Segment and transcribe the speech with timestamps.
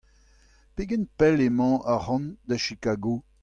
[0.75, 3.13] Pegen pell emañ ac'hann da Chicago?